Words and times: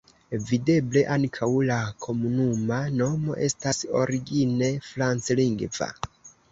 Videble 0.45 1.03
ankaŭ 1.15 1.49
la 1.71 1.77
komunuma 2.07 2.81
nomo 2.97 3.39
estas 3.51 3.83
origine 4.03 4.73
franclingva. 4.93 5.97